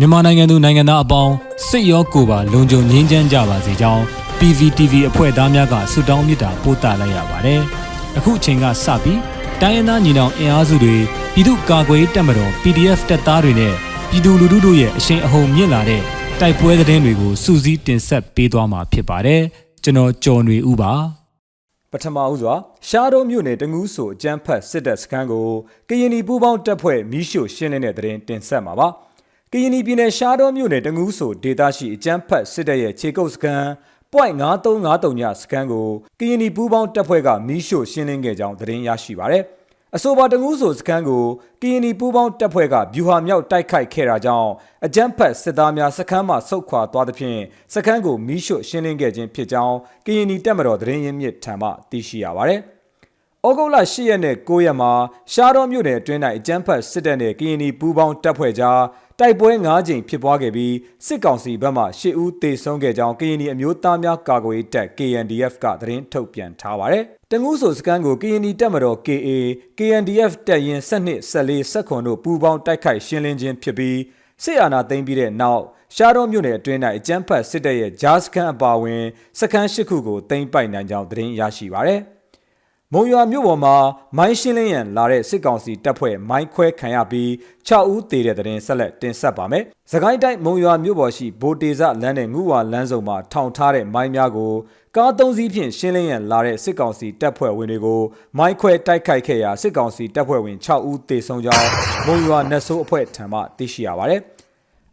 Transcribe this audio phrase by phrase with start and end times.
[0.00, 1.34] မြန်မာနိုင်ငံသူနိုင်ငံသားအပေါင်း
[1.68, 4.02] စိတ်ရောကိုယ်ပါလုံခြုံငြိမ်းချမ်းကြပါစေကြောင်း
[4.38, 7.60] PVTV အဖွဲ့သားများကဆုတောင်းမေတ္တာပို့သလိုက်ရပါတယ်။
[8.18, 9.20] အခုအချိန်ကစပြီး
[9.60, 10.96] တိုင်းရင်းသားညီနောင်အင်အားစုတွေ
[11.34, 13.74] ပြည်သူ့ကာကွယ်တပ်မတော် PDF တပ်သားတွေနဲ့
[14.10, 16.02] ပြည်သူလူထုတို့ရဲ့အရှိန်အဟုန်မြင့်လာတဲ့
[16.40, 19.42] တိုက်ပွဲသတင်းတွေကိုစူးစီးတင်ဆက်ပေးသွားမှာဖြစ်ပါတယ်။
[19.82, 20.92] ကျွန်တော်ကျော်နေဦးပါ။
[21.92, 22.54] ပထမဦးစွာ
[22.88, 25.48] ရှားတော်မြို့နယ်တငူးဆိုအကြမ်းဖက်စစ်တပ်စခန်းကို
[25.88, 28.88] ကရင်နီပူးပေါင်းတပ်ဖွဲ့မီးရှို့ရှင်းလင်းတဲ့တဲ့ရင်တင်ဆက်မှာပါ
[29.54, 33.66] ကရင်နီပြည်နယ်ရှားတော်မြို့နယ်တငူးဆိုဒေသရှိအကြမ်းဖက်စစ်တပ်ရဲ့ခြေကုပ်စခန်း
[34.12, 35.88] .5353 ညစခန်းကို
[36.18, 39.44] ကရင်နီပူးပေါင်းတပ်ဖွဲ့ကမီးရှို့ရှင်းလင်းခဲ့ကြောင်းသတင်းရရှိပါရယ်
[39.96, 41.24] အဆိုပါတငူးဆိုစခန်းကို
[41.62, 44.50] ကရင်နီပူးပေါင်းတပ်ဖွဲ့ကဗျူဟာမြောက်တိုက်ခိုက်ခဲ့တာကြောင့်
[44.86, 47.40] အကြမ်းဖက်စစ်သားများစခန်းမှဆုတ်ခွာသွားသဖြင့်
[47.74, 52.62] စခန်းကိုမီးရှို့ရှင်းလင်းခဲ့ခြင်းဖြစ်ကြောင်းကရင်နီတပ်မတော်သတင်းရင်းမြစ်ထံမှသိရှိရပါရယ်။
[53.48, 54.92] ဩဂုတ်လ10ရက်နဲ့9ရက်မှာ
[55.32, 58.80] ရှားတော်မြို့နယ်အတွင်း၌အကြမ်းဖက်စစ်တပ်နဲ့ကရင်နီပူးပေါင်းတပ်ဖွဲ့ကြား
[59.18, 60.74] တိုက်ပွဲ9ကြိမ်ဖြစ်ပွားခဲ့ပြီး
[61.06, 69.28] စစ်ကောင်စီဘက်မှ10ဦးသေဆုံးခဲ့ကြောင်းကရင်နီအမျိုးသားများကာကွယ်ရေးတပ် KNDF ကသတင်းထုတ်ပြန်ထားပါတယ်။တငူးဆိုစကန်ကို KND တပ်မတော် KA
[69.78, 73.98] KNDF တပ်ရင်း12 14 19တို့ပူးပေါင်းတိုက်ခိုက်ရှင်းလင်းခြင်းဖြစ်ပြီး
[74.44, 75.62] စစ်အာဏာသိမ်းပြီးတဲ့နောက်
[75.96, 79.02] ရှားတော်မြို့နယ်အတွင်း၌အကြမ်းဖက်စစ်တပ်ရဲ့ဂျားစခန်းအပါအဝင်
[79.38, 82.02] စခန်း၈ခုကိုသိမ်းပိုက်နိုင်ကြောင်းသတင်းရရှိပါရယ်။
[82.94, 83.76] မုံရွာမြို့ပေါ်မှာ
[84.18, 87.28] မိုင်းရှင်းလင်းရန်လာတဲ့စစ်ကောင်စီတပ်ဖွဲ့မိုင်းခွဲခံရပြီး
[87.68, 94.52] 6ဦးသေတဲ့တဲ့ရင်ဆက်လက်တင်ဆက်ပါမယ်။သခိုင်းတိုင်းမုံရွာမြို့ပေါ်ရှိဗိုတေဇလမ်းနဲ့ငူဝါလမ်းစုံမှာထောင်ထားတဲ့မိုင်းများကို
[94.96, 98.00] ကားသုံးစီးဖြင့်ရှင်းလင်းရန်လာတဲ့စစ်ကောင်စီတပ်ဖွဲ့ဝင်တွေကို
[98.38, 101.68] မိုင်းခွဲတိုက်ခိုက်ခဲ့ရာစစ်ကောင်စီတပ်ဖွဲ့ဝင်6ဦးသေဆုံးကြောင်း
[102.06, 104.22] မုံရွာနတ်ဆိုးအဖွဲ့ထံမှသိရှိရပါတယ်။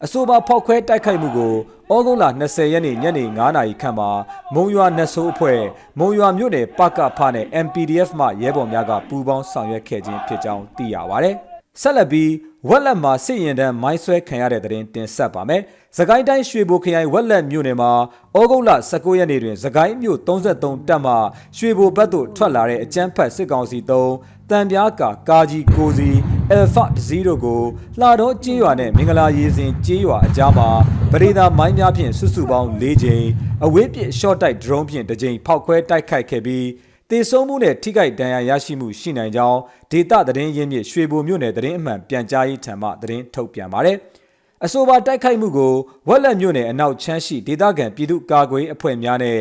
[0.06, 1.54] အဆိုပါဖောက်ခွဲတိုက်ခိုက်မှုကို
[1.92, 4.10] ဩဂုတ်လ20ရက်နေ့ညနေ9:00နာရီခန့်မှာ
[4.54, 5.62] မုံရွာနတ်ဆိုးအဖွဲ့
[6.00, 11.30] မုံရွာမြို့နယ်ပကဖနဲ့ MPDF မှရဲဘော်များကပူးပေါင်းဆောင်ရွက်ခဲ့ခြင်းဖြစ်ကြောင်းသိရပါဗျ။
[11.82, 12.32] ဆက်လက်ပြီး
[12.70, 15.62] ဝက်လက်မှာစစ်ရင်တန်းမိုင်းဆွဲခံရတဲ့တဲ့တင်ဆက်ပါမယ်။
[15.98, 17.92] သကိုင်းတိုင်းရွှေဘိုခရိုင်ဝက်လက်မြို့နယ်မှာ
[18.38, 21.14] ဩဂုတ်လ19ရက်နေ့တွင်သကိုင်းမြို့33တပ်မှ
[21.58, 24.14] ရွှေဘိုဘက်သို့ထွက်လာတဲ့အကြမ်းဖက်စစ်ကောင်စီတုံး
[24.50, 27.62] တံပြားကာကာကြီးကိုစီ အယ်ဖာတစည်းတို့ကို
[28.00, 30.70] လှတော်ကျေးရွာနဲ့မင်္ဂလာရေစင်ကျေးရွာအကြားမှာ
[31.12, 33.26] ပရိသာမိုင်းများဖြင့်စုစုပေါင်း၄ကြိမ်
[33.66, 36.66] အဝေးပြစ်ရှော့တိုက်ဒရုန်းဖြင့်တစ်ကြိမ်ဖောက်ခွဲတိုက်ခိုက်ခဲ့ပြီး
[37.10, 39.60] တေဆုံးမှုနဲ့ထိခိုက်ဒဏ်ရာရရှိမှုရှိနိုင်ကြောင်း
[39.92, 43.98] ဒေတာသတင်းရင်းမြစ်ရွှေဘိုမြို့နယ်သတင်းအမှန်ပြန်ကြားရေးထံမှသတင်းထုတ်ပြန်ပါတယ်။
[44.66, 45.74] အဆိုပါတိုက်ခိုက်မှုကို
[46.08, 49.40] ဝက်လက်မြို့နယ်အနောက်ချမ်းရှိဒေသခံပြည်သူ့ကာကွယ်အဖွဲ့များနဲ့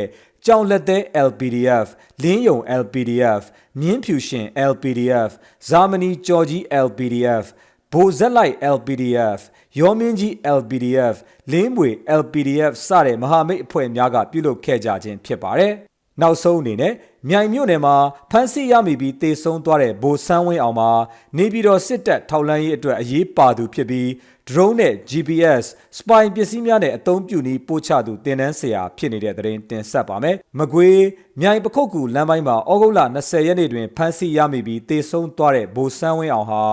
[0.51, 1.89] ကြောင်လက်သေး LPDF
[2.23, 3.43] လင်းယုံ LPDF
[3.81, 5.31] မြင်းဖြူရှင် LPDF
[5.69, 7.47] ဇာမနီကြော်ကြီး LPDF
[7.93, 9.41] ဘိုဇက်လိုက် LPDF
[9.79, 11.17] ရောမင်းကြီး LPDF
[11.53, 15.73] လင်းမွေ LPDF စတဲ့မဟာမိတ်အဖွဲ့များကပြုလုပ်ခဲ့ကြခြင်းဖြစ်ပါတယ်။
[16.21, 16.95] နောက်ဆုံးအနေနဲ့
[17.29, 17.97] မြိုင်မြို့နယ်မှာ
[18.31, 20.91] ဖမ်းဆီးရမိပြီးတေဆုံးသွားတဲ့ဘိုဆန်းဝင်းအောင်မှာ
[21.37, 24.09] နေပြည်တော်စစ်တပ်ထောက်လှမ်းရေးအတွက်အရေးပါသူဖြစ်ပြီး
[24.49, 25.65] drone နဲ့ GPS
[25.99, 31.03] spy ပစ္စည်းများနဲ့အသုံးပြုနည်းပို့ချသူတင်နန်းဆရာဖြစ်နေတဲ့တဲ့ရင်တင်ဆက်ပါမယ်။မကွေး
[31.41, 36.65] မြိုင်ပခုတ်ကူလမ်းပိုင်းမှာဩဂုတ်လ20ရက်နေ့တွင်ဖမ်းဆီးရမိပြီးတေဆုံးသွားတဲ့ဘိုဆန်းဝင်းအောင်ဟာ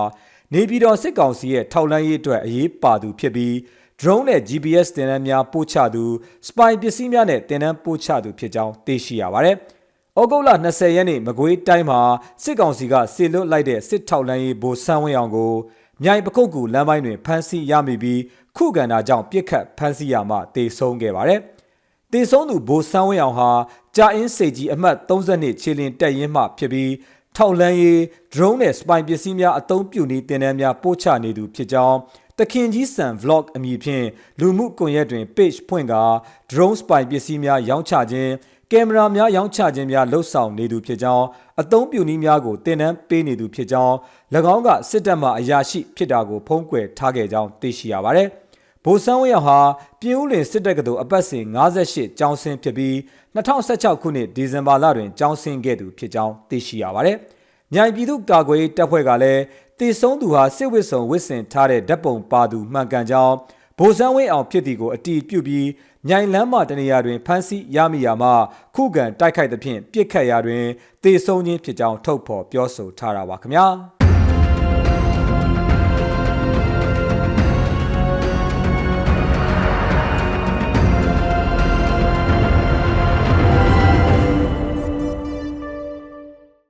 [0.52, 3.54] နေပြည်တော်စစ်ကောင်စီရဲ့ထောက်လှမ်းရေးအတွက်အရေးပါသူဖြစ်ပြီး
[4.00, 6.04] drone နဲ့ GPS တင်နန်းများပို့ချသူ
[6.48, 9.56] spy ပစ္စည်းများနဲ့တင်နန်းပို့ချသူဖြစ်ကြောင်းသိရှိရပါတယ်။
[10.20, 12.00] ဩဂုတ်လ20ရက်နေ့မကွေးတိုင်းမှာ
[12.42, 15.52] စစ်ကောင်စီကစေလွတ်လိုက်တဲ့စစ်ထောက်လှမ်းရေးဘိုဆန်းဝင်းအောင်ကို
[16.02, 18.20] မြိုင်ပကုတ်ကူလမ်းပိုင်းတွင်ဖမ်းဆီးရမိပြီး
[18.56, 21.40] ခုခံတာကြောင့်ပြစ်ခတ်ဖမ်းဆီးရမှတေဆုံးခဲ့ပါတယ်။
[22.12, 23.50] တေဆုံးသူဘိုဆန်းဝင်းအောင်ဟာ
[23.96, 26.92] ကြာအင်းစိတ်ကြီးအမှတ်32ခြေလင်တက်ရင်မှဖြစ်ပြီး
[27.36, 28.00] ထောက်လန်းရေး
[28.32, 31.98] drone နဲ့ spy ပစ္စည်းများအသုံးပြုနေတင်တဲ့များပို့ချနေသူဖြစ်ကြောင်း
[32.38, 34.06] တခင်ကြီးစံ vlog အမည်ဖြင့်
[34.40, 36.02] လူမှုကွန်ရက်တွင် page ဖွင့်ကာ
[36.50, 38.32] drone spy ပစ္စည်းများရောင်းချခြင်း
[38.72, 41.26] ကင်မရာများရောင်းချခြင်းများလှုပ်ဆောင်နေသူဖြစ်ကြောင်း
[41.60, 43.94] အသုံးပြုနည်းများကိုတင်နန်းပေးနေသူဖြစ်ကြောင်း၎
[44.54, 48.28] င်းကစစ်တပ်မှအရာရှိဖြစ်တာကိုဖုံးကွယ်ထားခဲ့ကြောင်းသိရှိရပါတယ်။
[48.84, 49.58] ဗိုလ်ဆန်းဝင်းရောက်ဟာ
[50.00, 52.94] ပြည်ဦးလင်စစ်တပ်ကတော်အပတ်စဉ်58ကျောင်းဆင်းဖြစ်ပြီး
[53.36, 57.16] 2016ခုနှစ်ဒီဇင်ဘာလတွင်ကျောင်းဆင်းခဲ့သူဖြစ်ကြောင်းသိရှိရပါတယ်။
[57.72, 59.42] မြိုင်ပြည်သူ့ကာကွယ်ရေးတပ်ဖွဲ့ကလည်း
[59.78, 63.34] တည်ဆုံးသူဟာစစ်ဝစ်စုံဝစ်စင်ထားတဲ့ဓာတ်ပုံပါသူမှန်ကန်ကြောင်း
[63.78, 65.68] ဗိုလ်ဆန်းဝင်းအောင်ဖြစ်သည်ကိုအတီးပြုတ်ပြီး
[66.08, 68.30] မြိုင်လန်းမတနေရာတွင်ဖမ်းဆီးရမိရာမှ
[68.74, 70.64] ခုခံတိုက်ခိုက်သဖြင့်ပြစ်ခတ်ရာတွင်
[71.02, 73.66] တေဆုံးခြင်းဖြစ်ကြောင်းထုတ်ဖော်ပြောဆိုထားတာပါခင်ဗျာ။